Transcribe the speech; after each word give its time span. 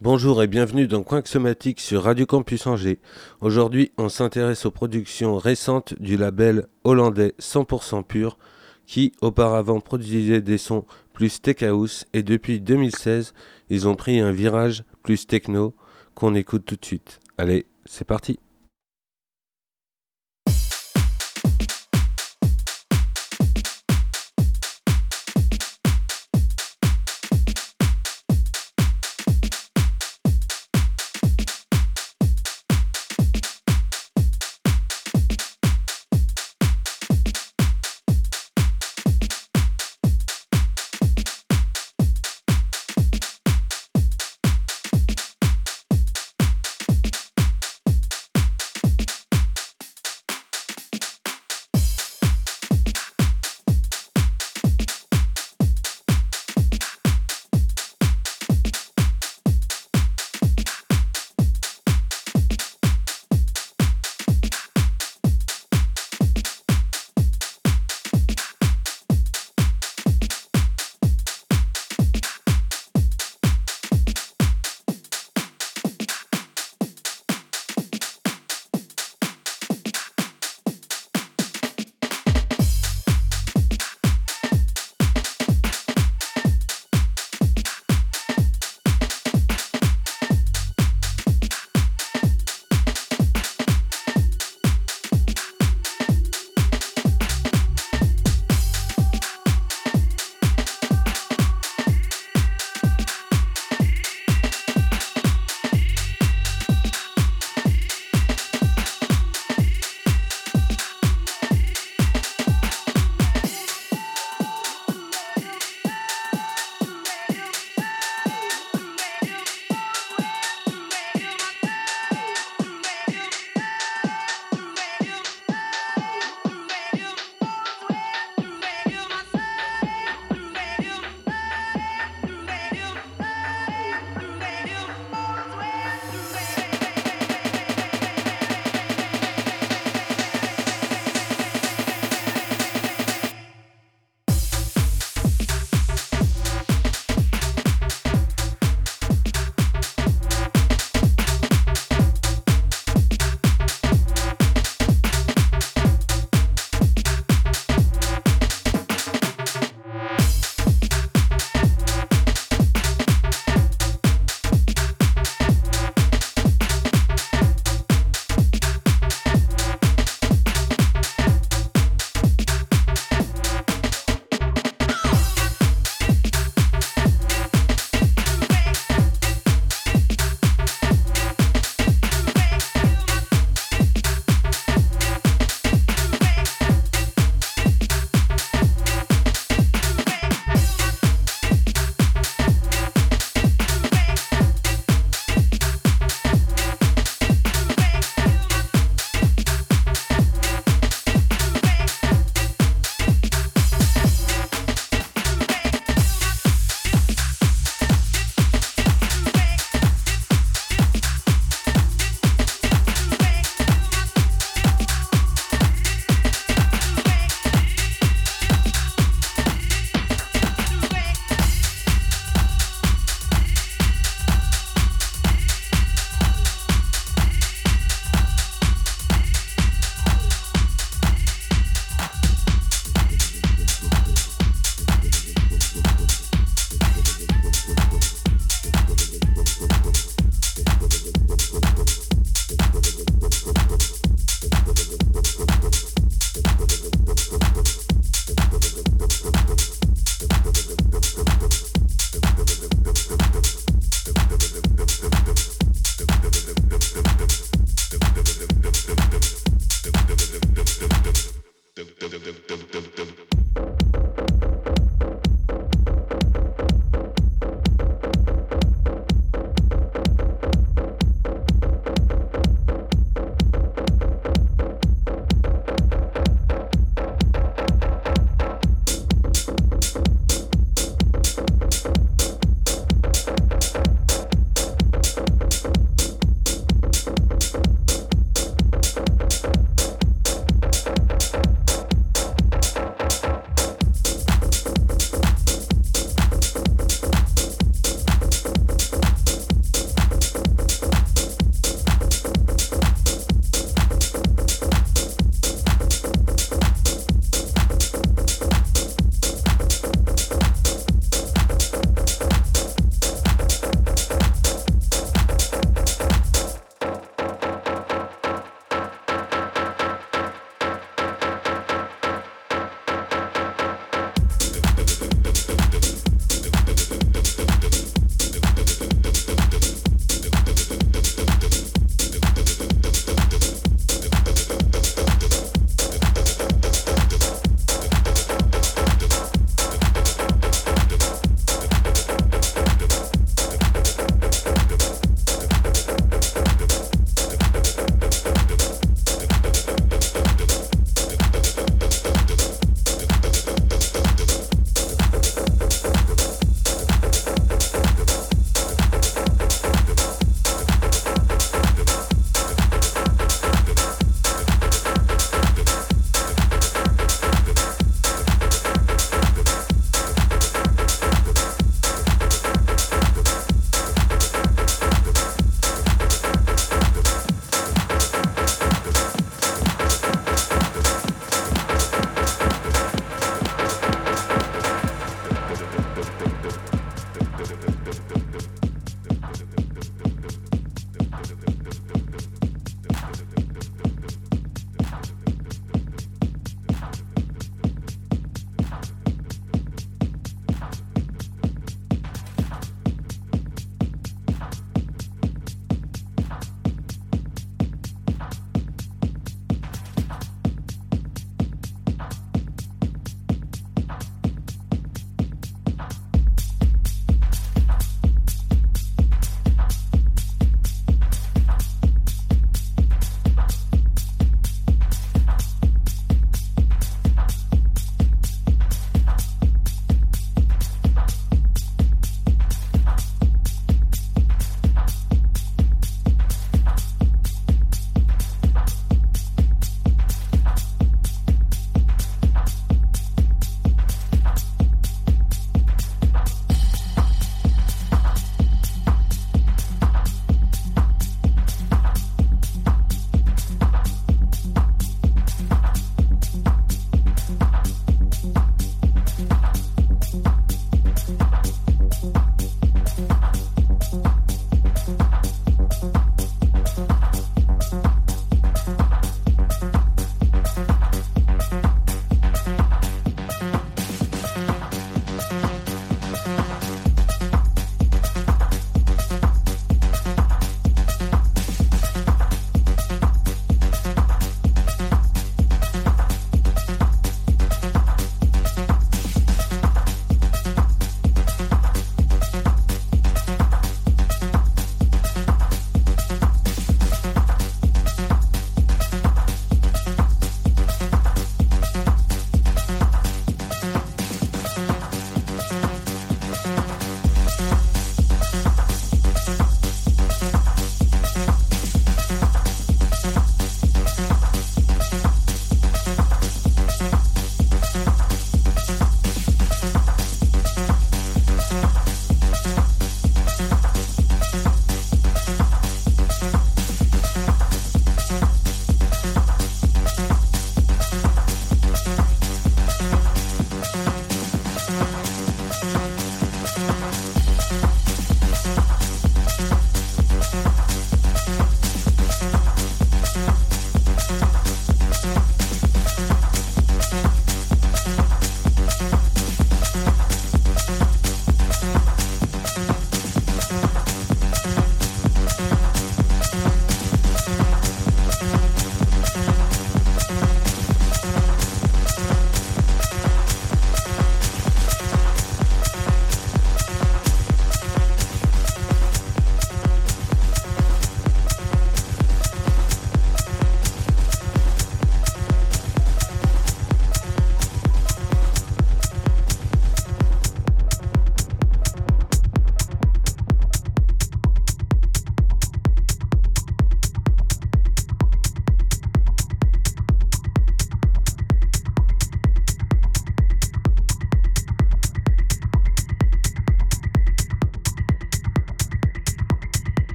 Bonjour 0.00 0.42
et 0.42 0.48
bienvenue 0.48 0.88
dans 0.88 1.04
Coin 1.04 1.22
Somatique 1.24 1.78
sur 1.78 2.02
Radio 2.02 2.26
Campus 2.26 2.66
Angers. 2.66 2.98
Aujourd'hui, 3.40 3.92
on 3.96 4.08
s'intéresse 4.08 4.66
aux 4.66 4.72
productions 4.72 5.36
récentes 5.36 5.94
du 6.00 6.16
label 6.16 6.66
hollandais 6.82 7.34
100% 7.38 8.02
pur 8.02 8.36
qui 8.86 9.12
auparavant 9.20 9.80
produisait 9.80 10.40
des 10.40 10.58
sons 10.58 10.84
plus 11.12 11.40
tech 11.40 11.62
house 11.62 12.06
et 12.12 12.24
depuis 12.24 12.60
2016, 12.60 13.34
ils 13.70 13.86
ont 13.86 13.94
pris 13.94 14.18
un 14.18 14.32
virage 14.32 14.82
plus 15.04 15.26
techno 15.26 15.74
qu'on 16.14 16.34
écoute 16.34 16.64
tout 16.64 16.76
de 16.76 16.84
suite. 16.84 17.20
Allez, 17.36 17.66
c'est 17.84 18.06
parti. 18.06 18.40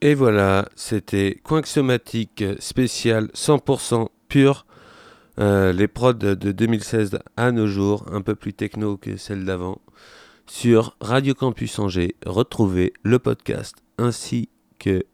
Et 0.00 0.14
voilà, 0.14 0.68
c'était 0.76 1.40
Coinc 1.42 1.66
Somatique 1.66 2.44
spécial 2.60 3.26
100% 3.34 4.06
pur. 4.28 4.64
Euh, 5.40 5.72
les 5.72 5.88
prods 5.88 6.12
de 6.12 6.52
2016 6.52 7.18
à 7.36 7.50
nos 7.50 7.66
jours, 7.66 8.04
un 8.12 8.22
peu 8.22 8.36
plus 8.36 8.54
techno 8.54 8.96
que 8.96 9.16
celle 9.16 9.44
d'avant. 9.44 9.80
Sur 10.46 10.96
Radio 11.00 11.34
Campus 11.34 11.78
Angers, 11.80 12.14
retrouvez 12.24 12.92
le 13.02 13.18
podcast 13.18 13.76
ainsi 13.98 14.48
que 14.78 15.04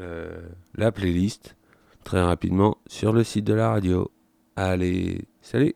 euh, 0.00 0.48
la 0.74 0.90
playlist 0.90 1.54
très 2.02 2.22
rapidement 2.22 2.78
sur 2.86 3.12
le 3.12 3.24
site 3.24 3.44
de 3.44 3.54
la 3.54 3.70
radio. 3.70 4.10
Allez, 4.56 5.26
salut 5.42 5.74